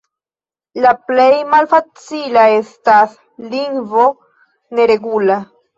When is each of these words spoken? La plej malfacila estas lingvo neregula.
La 0.85 0.93
plej 1.09 1.27
malfacila 1.51 2.47
estas 2.57 3.17
lingvo 3.55 4.11
neregula. 4.81 5.43